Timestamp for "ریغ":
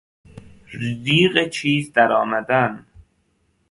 1.05-1.45